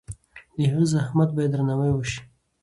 د 0.55 0.57
هغه 0.71 0.83
زحمت 0.93 1.29
باید 1.35 1.51
درناوی 1.53 1.91
شي. 2.11 2.19